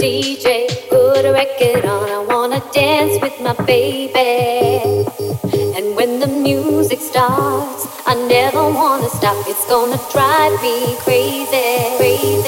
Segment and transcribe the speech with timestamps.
[0.00, 2.08] DJ, put a record on.
[2.08, 5.04] I wanna dance with my baby.
[5.76, 9.36] And when the music starts, I never wanna stop.
[9.46, 12.40] It's gonna drive me crazy, crazy.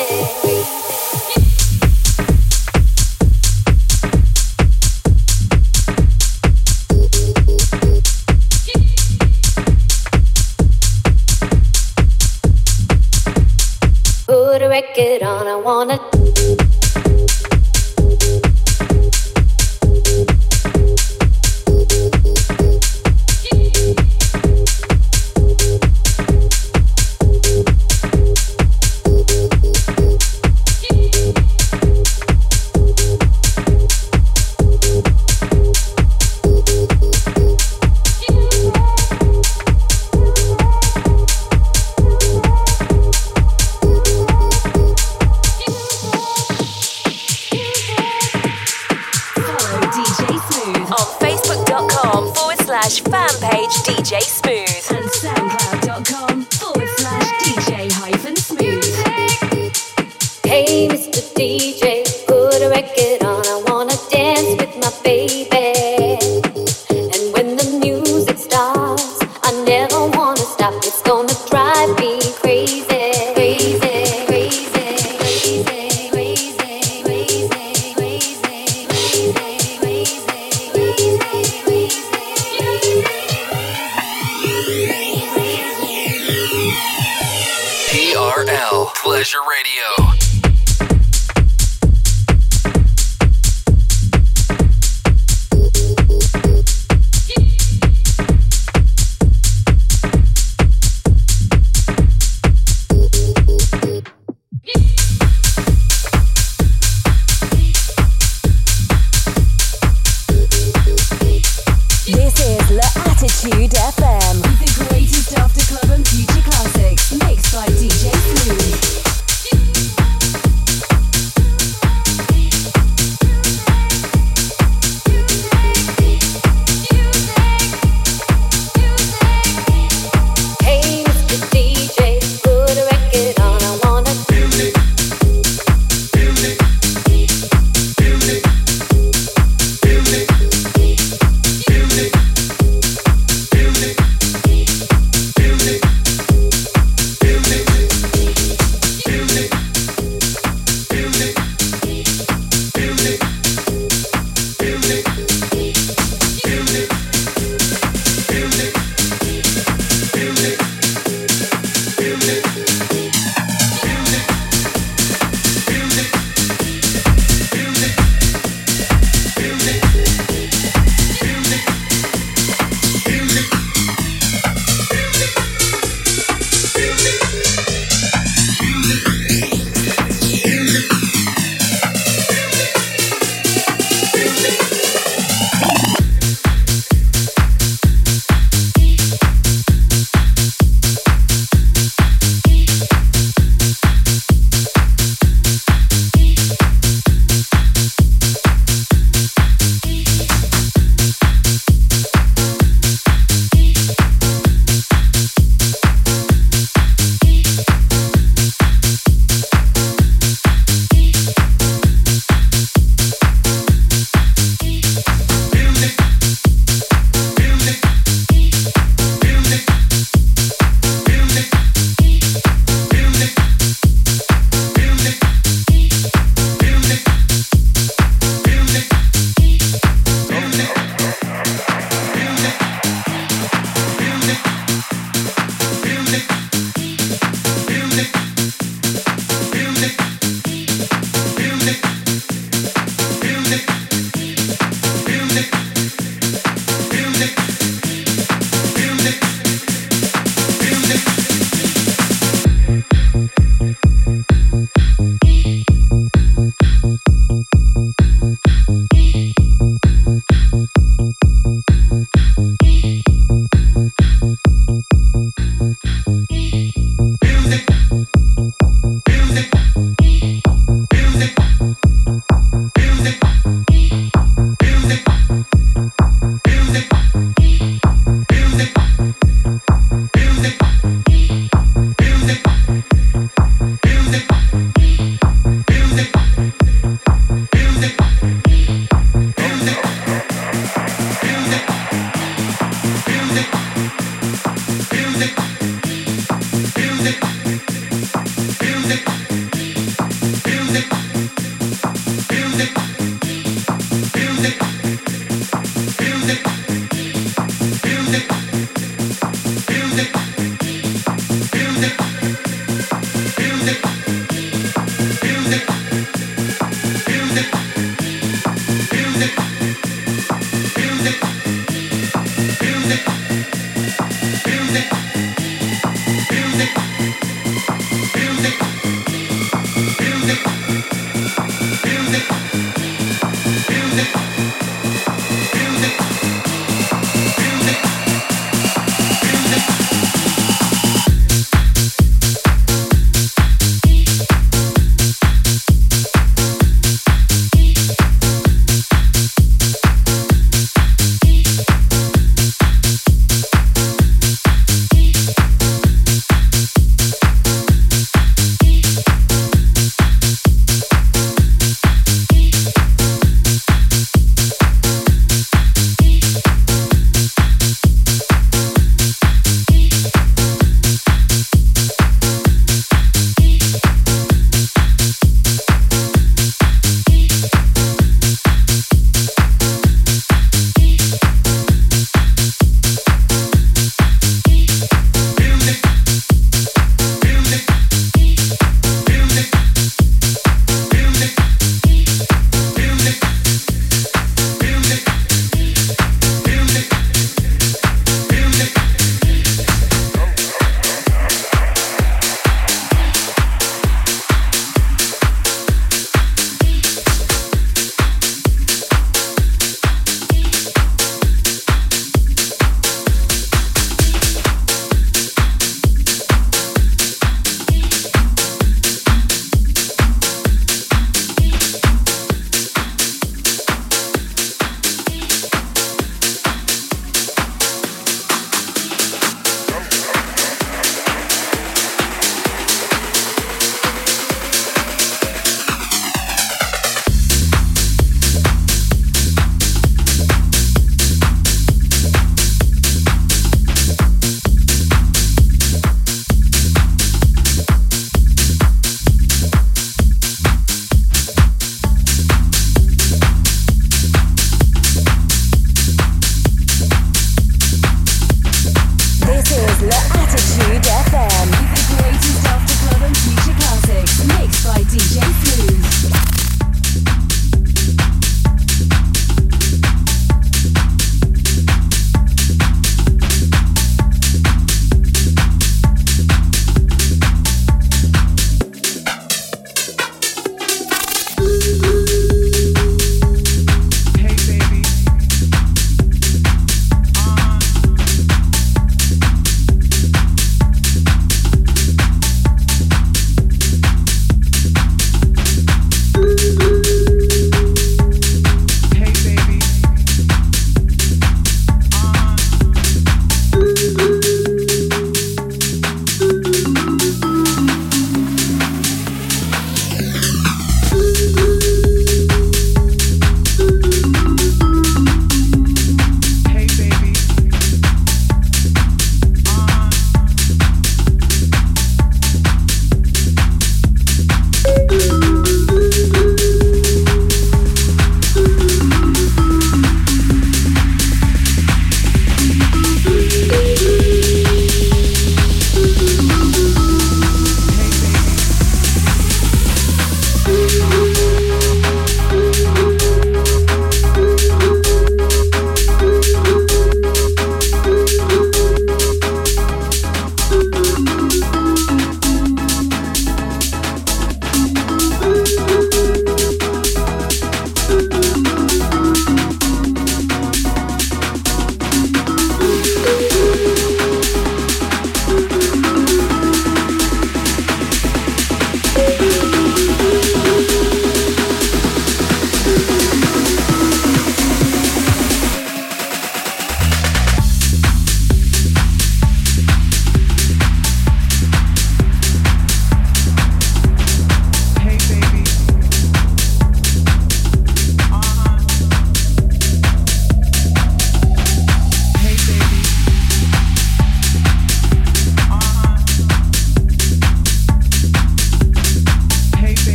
[14.27, 15.99] Put a record on, I wanna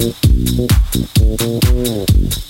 [0.00, 0.24] Thank
[2.34, 2.49] you.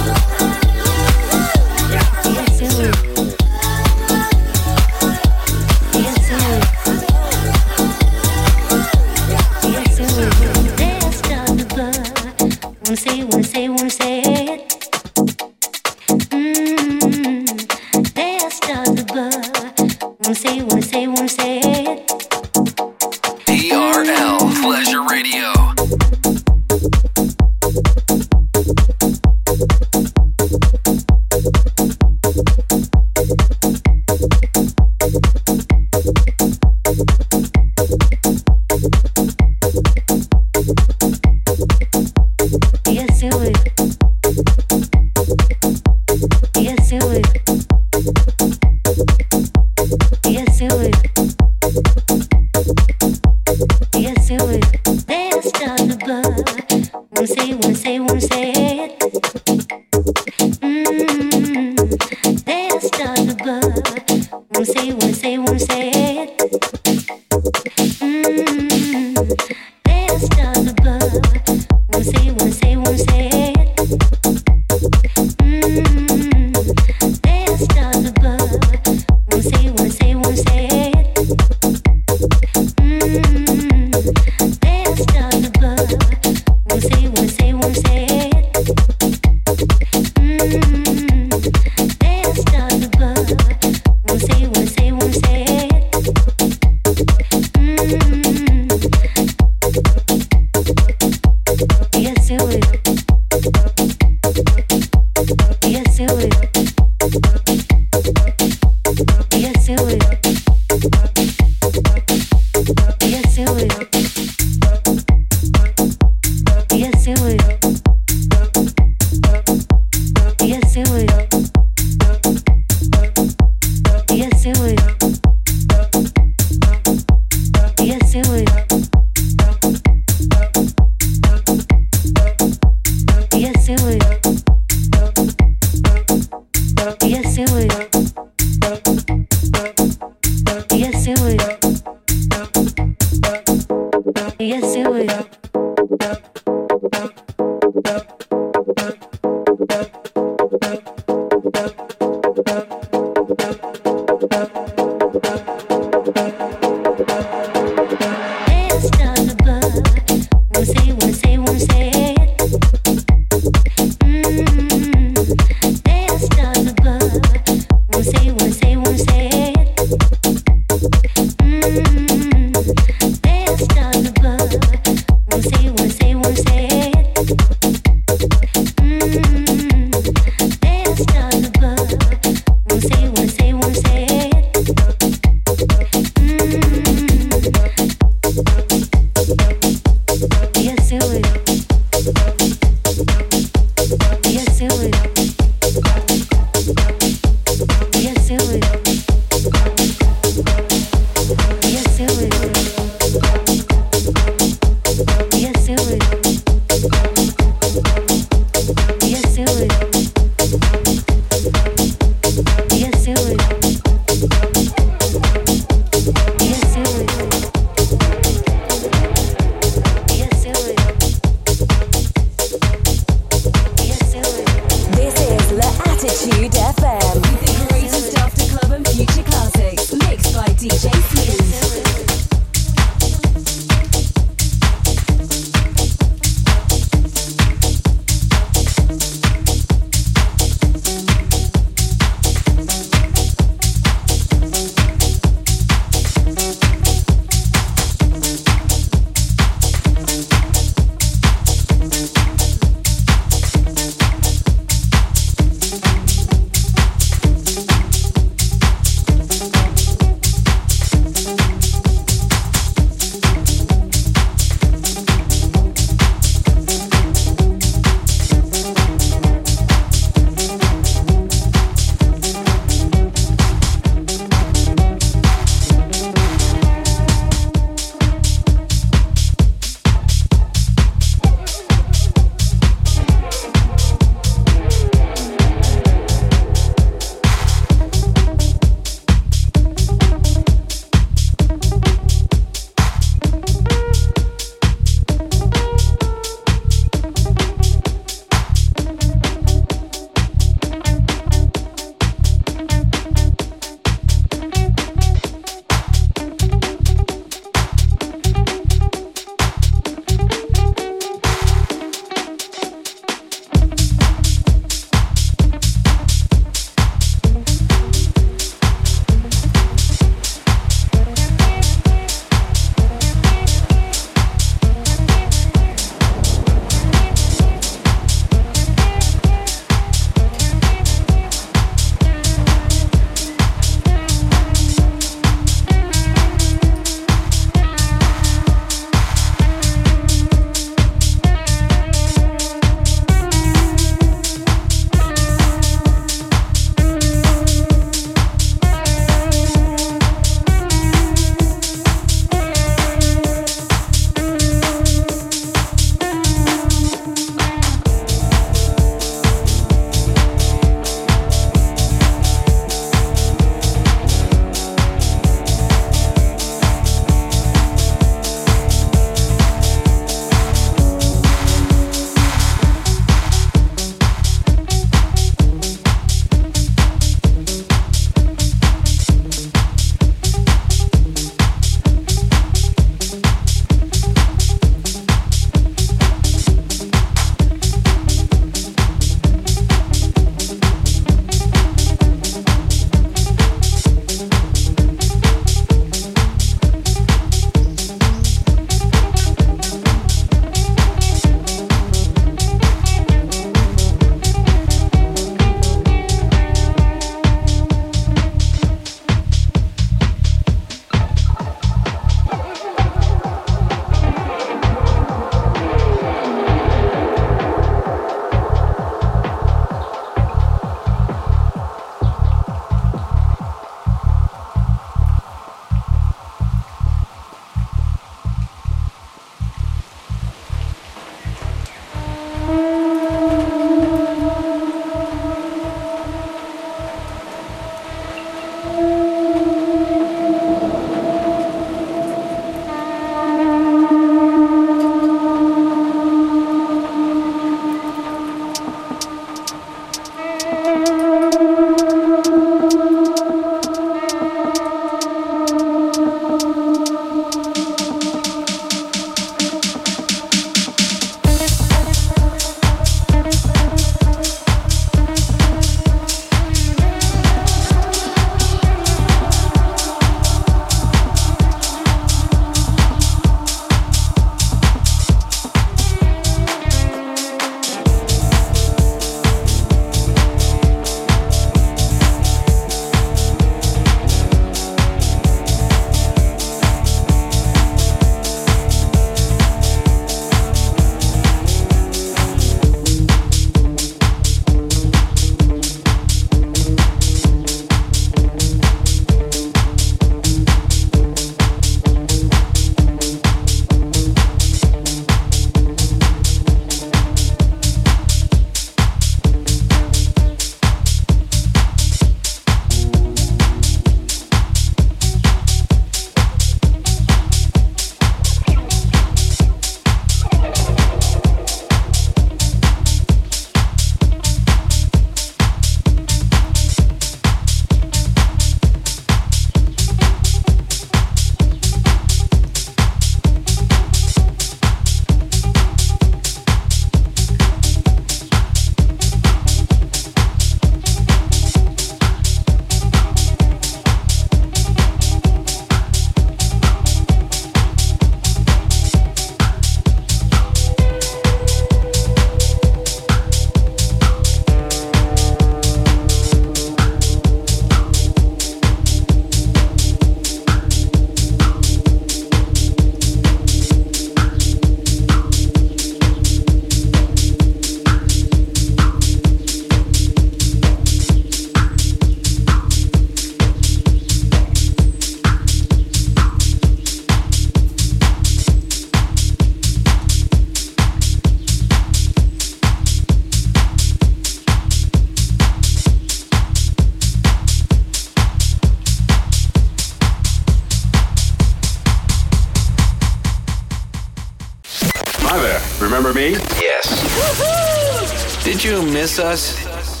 [599.12, 600.00] miss us?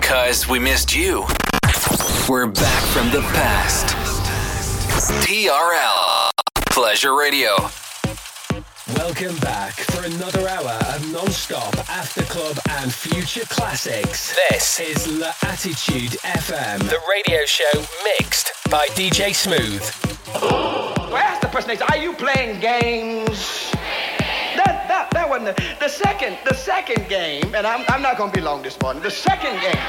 [0.00, 1.26] Cause we missed you.
[2.28, 3.96] We're back from the past.
[5.26, 6.30] TRL
[6.66, 7.56] Pleasure Radio.
[8.96, 14.36] Welcome back for another hour of non-stop after club and future classics.
[14.50, 19.82] This is La Attitude FM, the radio show mixed by DJ Smooth.
[21.10, 21.76] Where's the person?
[21.90, 23.61] Are you playing games?
[25.02, 25.14] stop.
[25.14, 26.38] That wasn't the, the second.
[26.44, 29.02] The second game, and I'm, I'm not going to be long this morning.
[29.02, 29.82] The second game.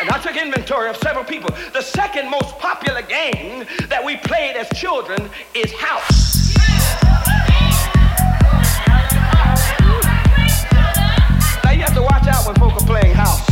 [0.00, 1.50] And I took inventory of several people.
[1.72, 6.56] The second most popular game that we played as children is house.
[11.64, 13.46] Now you have to watch out when folk are playing house.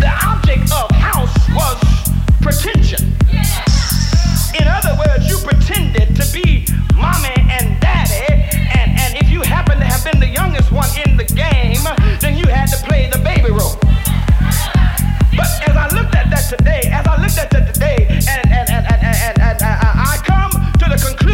[0.00, 1.76] The object of house was
[2.40, 3.12] pretension.
[4.58, 6.49] In other words, you pretended to be
[7.00, 8.28] mommy and daddy.
[8.76, 11.82] And, and if you happen to have been the youngest one in the game,
[12.20, 13.76] then you had to play the baby role.
[15.36, 18.68] But as I looked at that today, as I looked at that today, and, and,
[18.68, 21.29] and, and, and, and, and I come to the conclusion.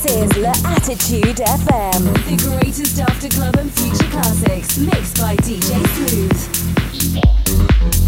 [0.00, 5.84] This is the Attitude FM, the greatest after club and future classics, mixed by DJ
[7.08, 8.07] Smooth.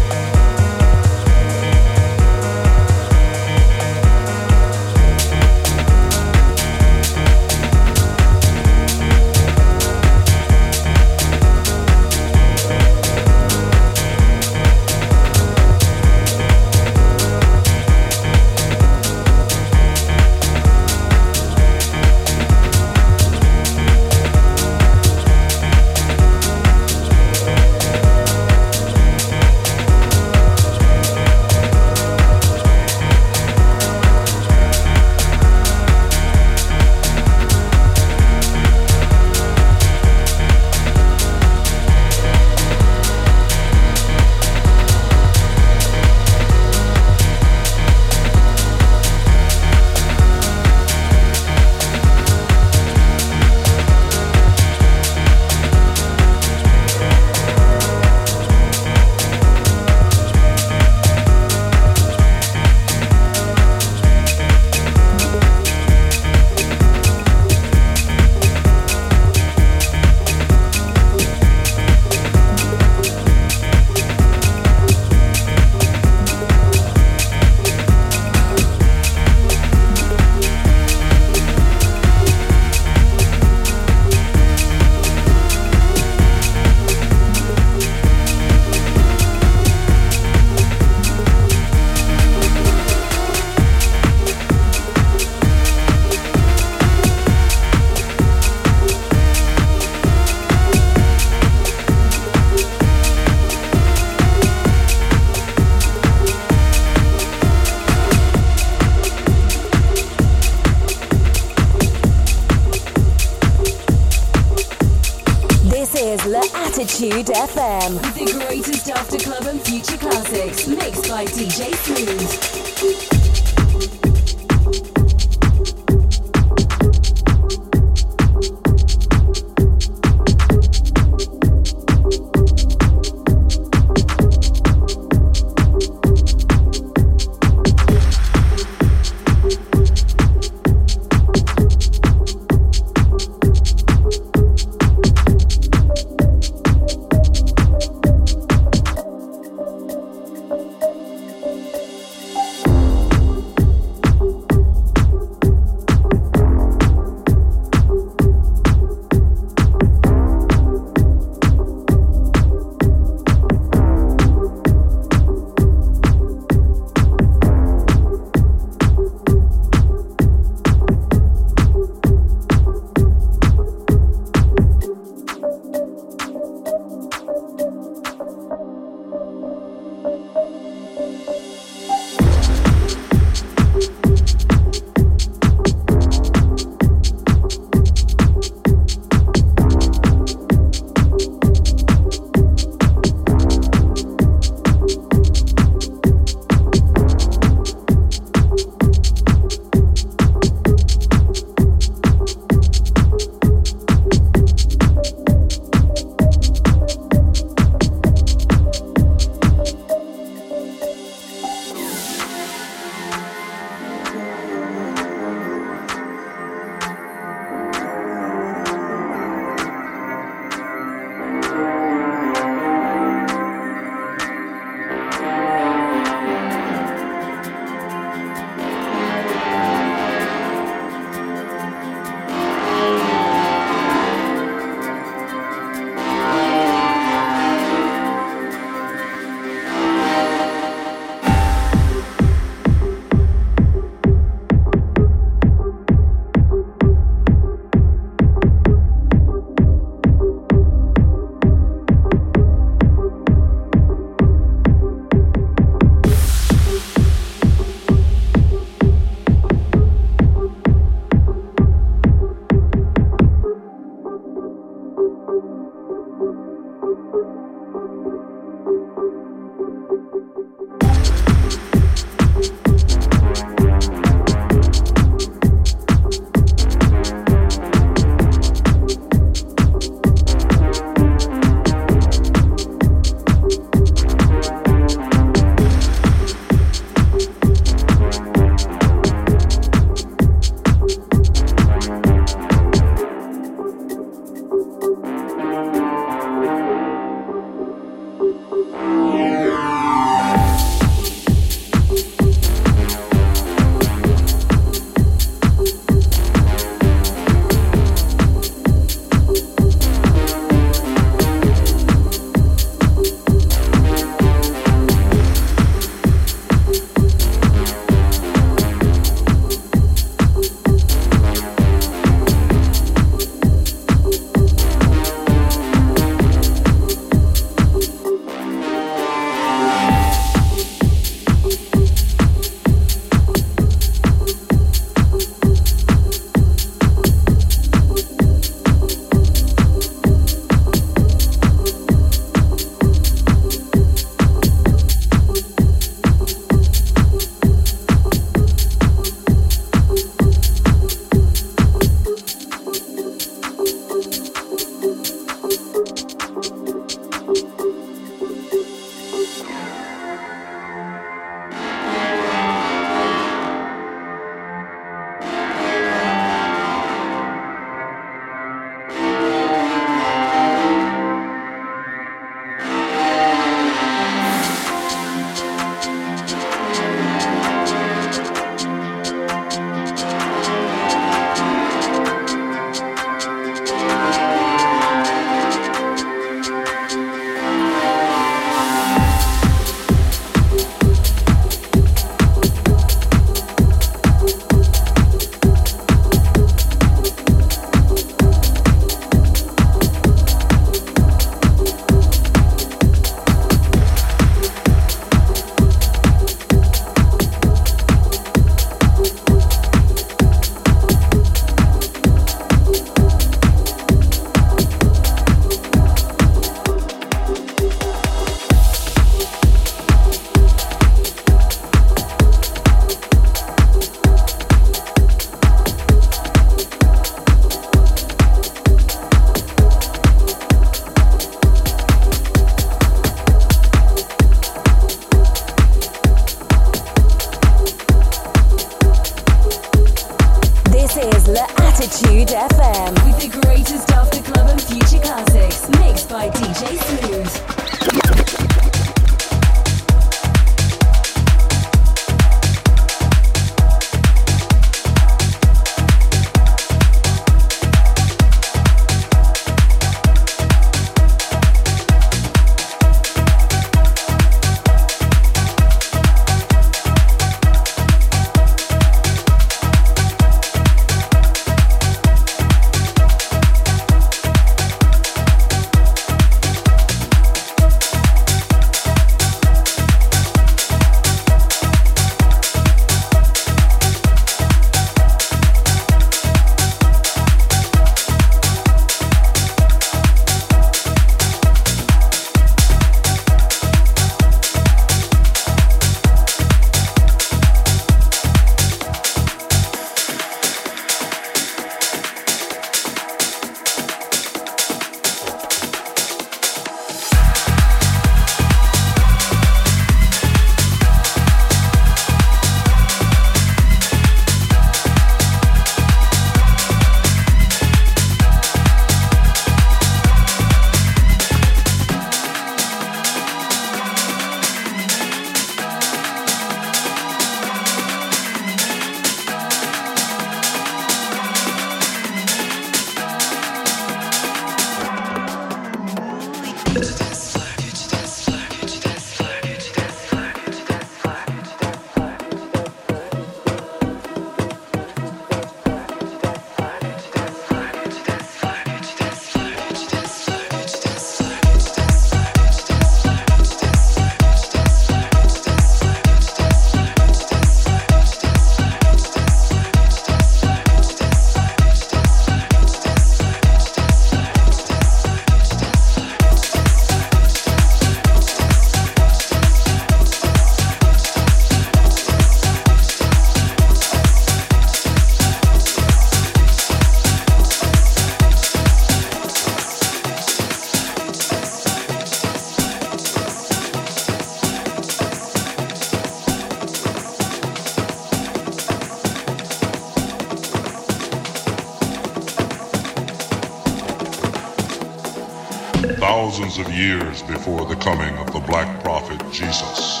[596.82, 600.00] Years before the coming of the black prophet Jesus,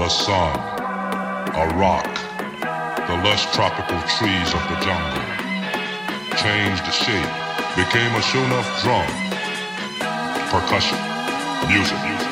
[0.00, 0.56] the sun,
[1.54, 2.08] a rock,
[3.06, 5.28] the lush tropical trees of the jungle,
[6.40, 7.32] changed shape,
[7.76, 9.08] became a show-enough drum,
[10.48, 10.98] percussion,
[11.68, 12.31] music, music.